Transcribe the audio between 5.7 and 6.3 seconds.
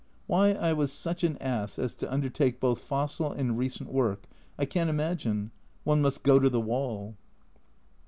one must